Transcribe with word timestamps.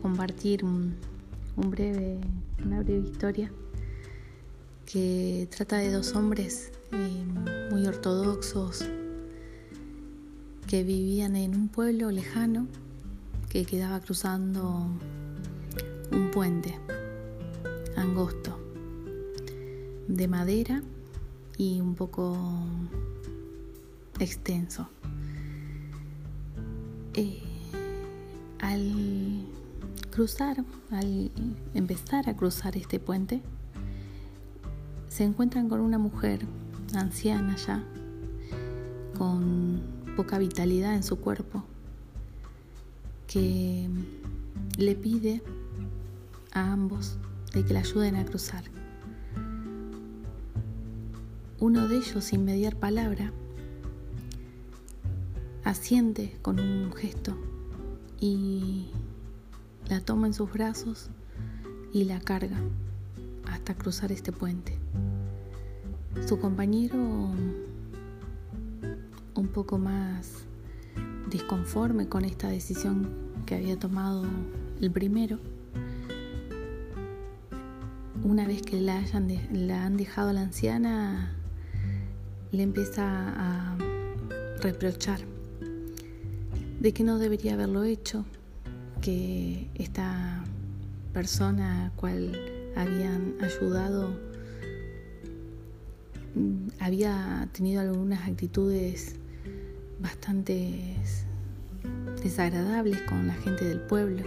compartir 0.00 0.64
un, 0.64 0.94
breve, 1.56 2.18
una 2.64 2.80
breve 2.80 3.08
historia 3.08 3.50
que 4.86 5.48
trata 5.54 5.78
de 5.78 5.90
dos 5.90 6.14
hombres 6.14 6.70
eh, 6.92 7.70
muy 7.70 7.86
ortodoxos 7.86 8.84
que 10.68 10.84
vivían 10.84 11.34
en 11.34 11.56
un 11.56 11.68
pueblo 11.68 12.10
lejano 12.12 12.68
que 13.48 13.64
quedaba 13.64 14.00
cruzando 14.00 14.86
un 16.12 16.30
puente 16.30 16.78
angosto 17.96 18.58
de 20.06 20.28
madera 20.28 20.82
y 21.58 21.80
un 21.80 21.94
poco 21.96 22.38
extenso. 24.20 24.88
Eh, 27.14 27.42
al 28.60 29.44
cruzar, 30.14 30.64
al 30.92 31.32
empezar 31.74 32.28
a 32.28 32.36
cruzar 32.36 32.76
este 32.76 33.00
puente, 33.00 33.42
se 35.08 35.24
encuentran 35.24 35.68
con 35.68 35.80
una 35.80 35.98
mujer 35.98 36.46
anciana 36.94 37.56
ya, 37.56 37.82
con 39.18 39.82
poca 40.16 40.38
vitalidad 40.38 40.94
en 40.94 41.02
su 41.02 41.18
cuerpo, 41.18 41.64
que 43.26 43.88
le 44.78 44.94
pide 44.94 45.42
a 46.52 46.72
ambos 46.72 47.18
de 47.52 47.64
que 47.64 47.74
la 47.74 47.80
ayuden 47.80 48.14
a 48.14 48.24
cruzar. 48.24 48.62
Uno 51.58 51.88
de 51.88 51.96
ellos, 51.96 52.22
sin 52.22 52.44
mediar 52.44 52.76
palabra, 52.76 53.32
asiente 55.64 56.38
con 56.40 56.60
un 56.60 56.92
gesto 56.92 57.36
y 58.20 58.90
la 59.88 60.00
toma 60.00 60.26
en 60.26 60.34
sus 60.34 60.52
brazos 60.52 61.10
y 61.92 62.04
la 62.04 62.20
carga 62.20 62.58
hasta 63.46 63.74
cruzar 63.74 64.12
este 64.12 64.32
puente. 64.32 64.78
Su 66.26 66.38
compañero, 66.38 66.96
un 69.34 69.48
poco 69.52 69.78
más 69.78 70.44
disconforme 71.30 72.08
con 72.08 72.24
esta 72.24 72.48
decisión 72.48 73.08
que 73.46 73.56
había 73.56 73.78
tomado 73.78 74.24
el 74.80 74.90
primero, 74.90 75.38
una 78.22 78.46
vez 78.46 78.62
que 78.62 78.80
la, 78.80 78.98
hayan 78.98 79.28
la 79.52 79.84
han 79.84 79.96
dejado 79.96 80.30
a 80.30 80.32
la 80.32 80.42
anciana, 80.42 81.32
le 82.52 82.62
empieza 82.62 83.04
a 83.04 83.76
reprochar 84.62 85.20
de 86.80 86.92
que 86.92 87.04
no 87.04 87.18
debería 87.18 87.54
haberlo 87.54 87.84
hecho, 87.84 88.24
que 89.04 89.68
esta 89.74 90.42
persona 91.12 91.86
a 91.86 91.90
cual 91.90 92.72
habían 92.74 93.34
ayudado 93.42 94.08
mm, 96.34 96.68
había 96.80 97.46
tenido 97.52 97.82
algunas 97.82 98.26
actitudes 98.26 99.16
bastante 100.00 100.96
desagradables 102.22 103.02
con 103.02 103.26
la 103.26 103.34
gente 103.34 103.66
del 103.66 103.80
pueblo, 103.80 104.22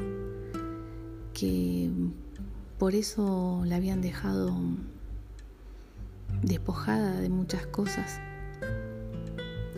que 1.34 1.90
por 2.78 2.94
eso 2.94 3.64
la 3.66 3.78
habían 3.78 4.02
dejado 4.02 4.56
despojada 6.44 7.20
de 7.20 7.30
muchas 7.30 7.66
cosas, 7.66 8.20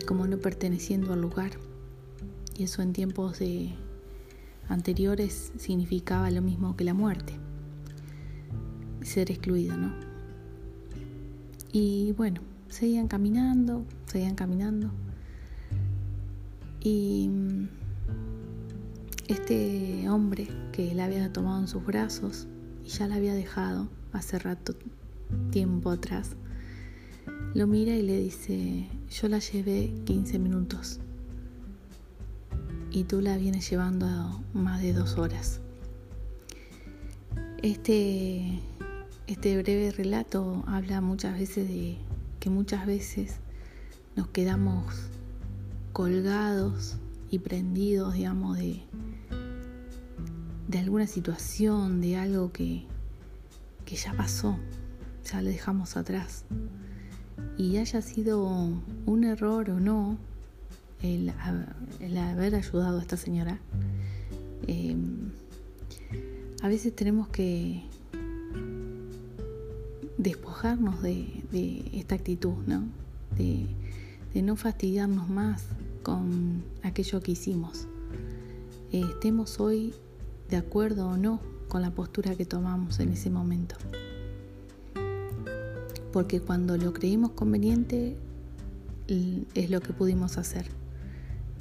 como 0.06 0.26
no 0.26 0.36
perteneciendo 0.36 1.14
al 1.14 1.22
lugar. 1.22 1.52
Y 2.58 2.64
eso 2.64 2.82
en 2.82 2.92
tiempos 2.92 3.38
de 3.38 3.74
anteriores 4.70 5.52
significaba 5.58 6.30
lo 6.30 6.40
mismo 6.40 6.76
que 6.76 6.84
la 6.84 6.94
muerte, 6.94 7.34
ser 9.02 9.30
excluido, 9.30 9.76
¿no? 9.76 9.92
Y 11.72 12.12
bueno, 12.12 12.40
seguían 12.68 13.08
caminando, 13.08 13.84
seguían 14.06 14.36
caminando. 14.36 14.90
Y 16.80 17.28
mm, 17.28 17.68
este 19.28 20.08
hombre 20.08 20.48
que 20.72 20.94
la 20.94 21.04
había 21.04 21.32
tomado 21.32 21.60
en 21.60 21.68
sus 21.68 21.84
brazos 21.84 22.46
y 22.84 22.88
ya 22.88 23.08
la 23.08 23.16
había 23.16 23.34
dejado 23.34 23.88
hace 24.12 24.38
rato, 24.38 24.74
tiempo 25.50 25.90
atrás, 25.90 26.36
lo 27.54 27.66
mira 27.66 27.94
y 27.94 28.02
le 28.02 28.18
dice, 28.18 28.88
yo 29.10 29.28
la 29.28 29.40
llevé 29.40 29.92
15 30.04 30.38
minutos 30.38 31.00
y 32.90 33.04
tú 33.04 33.20
la 33.20 33.36
vienes 33.36 33.70
llevando 33.70 34.42
más 34.52 34.82
de 34.82 34.92
dos 34.92 35.16
horas. 35.16 35.60
Este, 37.62 38.58
este 39.26 39.62
breve 39.62 39.92
relato 39.92 40.64
habla 40.66 41.00
muchas 41.00 41.38
veces 41.38 41.68
de 41.68 41.98
que 42.40 42.50
muchas 42.50 42.86
veces 42.86 43.36
nos 44.16 44.28
quedamos 44.28 44.94
colgados 45.92 46.96
y 47.30 47.38
prendidos, 47.38 48.14
digamos, 48.14 48.58
de, 48.58 48.82
de 50.68 50.78
alguna 50.78 51.06
situación, 51.06 52.00
de 52.00 52.16
algo 52.16 52.50
que, 52.50 52.86
que 53.84 53.96
ya 53.96 54.14
pasó, 54.14 54.58
ya 55.30 55.42
lo 55.42 55.48
dejamos 55.48 55.96
atrás. 55.96 56.44
Y 57.56 57.76
haya 57.76 58.02
sido 58.02 58.48
un 59.06 59.24
error 59.24 59.70
o 59.70 59.78
no, 59.78 60.18
el, 61.02 61.32
haber 62.18 62.54
ayudado 62.54 62.98
a 62.98 63.02
esta 63.02 63.16
señora. 63.16 63.58
Eh, 64.66 64.96
a 66.62 66.68
veces 66.68 66.94
tenemos 66.94 67.28
que 67.28 67.84
despojarnos 70.18 71.02
de, 71.02 71.42
esta 71.92 72.14
actitud, 72.14 72.54
¿no? 72.66 72.84
De, 73.36 73.66
no 74.42 74.56
fastidiarnos 74.56 75.28
más 75.28 75.64
con 76.02 76.62
aquello 76.82 77.20
que 77.20 77.32
hicimos. 77.32 77.86
Eh, 78.92 79.02
estemos 79.08 79.58
hoy 79.60 79.94
de 80.48 80.56
acuerdo 80.56 81.08
o 81.08 81.16
no 81.16 81.40
con 81.68 81.82
la 81.82 81.90
postura 81.90 82.34
que 82.36 82.44
tomamos 82.44 83.00
en 83.00 83.12
ese 83.12 83.30
momento. 83.30 83.76
Porque 86.12 86.40
cuando 86.40 86.76
lo 86.76 86.92
creímos 86.92 87.32
conveniente 87.32 88.16
es 89.54 89.70
lo 89.70 89.80
que 89.80 89.92
pudimos 89.92 90.38
hacer 90.38 90.79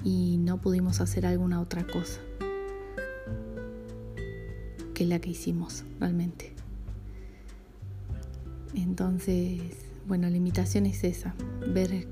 y 0.03 0.37
no 0.37 0.61
pudimos 0.61 1.01
hacer 1.01 1.25
alguna 1.25 1.61
otra 1.61 1.85
cosa 1.85 2.19
que 4.93 5.05
la 5.05 5.19
que 5.19 5.29
hicimos 5.29 5.83
realmente. 5.99 6.51
Entonces, 8.75 9.61
bueno, 10.07 10.29
la 10.29 10.37
invitación 10.37 10.85
es 10.85 11.03
esa, 11.03 11.33
ver 11.73 12.07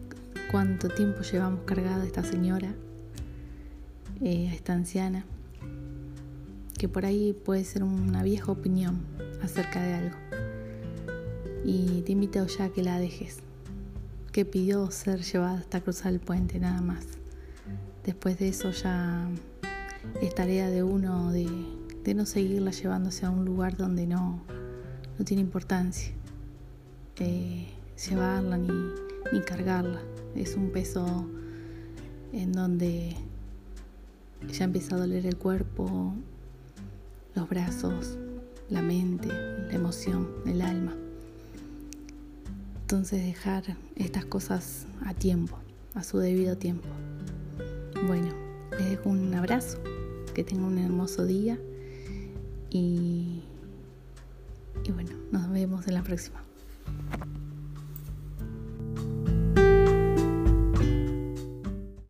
cuánto 0.51 0.89
tiempo 0.89 1.21
llevamos 1.21 1.61
cargada 1.65 2.05
esta 2.05 2.23
señora, 2.23 2.73
eh, 4.21 4.49
esta 4.53 4.73
anciana, 4.73 5.25
que 6.77 6.87
por 6.87 7.05
ahí 7.05 7.33
puede 7.33 7.65
ser 7.65 7.83
una 7.83 8.23
vieja 8.23 8.51
opinión 8.51 9.01
acerca 9.41 9.81
de 9.81 9.93
algo. 9.93 10.15
Y 11.65 12.01
te 12.03 12.13
invito 12.13 12.45
ya 12.47 12.65
a 12.65 12.69
que 12.69 12.83
la 12.83 12.99
dejes, 12.99 13.39
que 14.31 14.45
pidió 14.45 14.89
ser 14.91 15.23
llevada 15.23 15.59
hasta 15.59 15.81
cruzar 15.81 16.13
el 16.13 16.19
puente 16.19 16.59
nada 16.59 16.81
más. 16.81 17.05
Después 18.07 18.39
de 18.39 18.47
eso 18.47 18.71
ya 18.71 19.27
es 20.21 20.33
tarea 20.33 20.69
de 20.69 20.81
uno 20.81 21.33
de, 21.33 21.45
no 22.15 22.25
seguirla 22.25 22.71
llevándose 22.71 23.25
a 23.25 23.29
un 23.29 23.43
lugar 23.43 23.75
donde 23.75 24.07
no, 24.07 24.39
no 25.19 25.25
tiene 25.25 25.41
importancia. 25.41 26.13
Eh, 27.17 27.67
llevarla 28.09 28.57
ni, 28.57 28.69
ni 29.33 29.41
cargarla. 29.41 29.99
Es 30.35 30.55
un 30.55 30.71
peso 30.71 31.27
en 32.31 32.53
donde 32.53 33.13
ya 34.53 34.63
empieza 34.63 34.95
a 34.95 34.99
doler 34.99 35.25
el 35.25 35.35
cuerpo, 35.35 36.13
los 37.35 37.49
brazos, 37.49 38.17
la 38.69 38.81
mente, 38.81 39.27
la 39.27 39.73
emoción, 39.73 40.29
el 40.45 40.61
alma. 40.61 40.95
Entonces 42.83 43.21
dejar 43.25 43.75
estas 43.97 44.23
cosas 44.23 44.85
a 45.05 45.13
tiempo, 45.13 45.59
a 45.93 46.03
su 46.03 46.19
debido 46.19 46.55
tiempo. 46.55 46.87
Bueno, 48.07 48.33
les 48.71 48.91
dejo 48.91 49.09
un 49.09 49.33
abrazo, 49.33 49.79
que 50.33 50.41
tengan 50.41 50.63
un 50.63 50.77
hermoso 50.77 51.25
día 51.25 51.59
y, 52.69 53.43
y 54.85 54.91
bueno, 54.93 55.11
nos 55.33 55.51
vemos 55.51 55.85
en 55.89 55.93
la 55.95 56.03
próxima. 56.03 56.46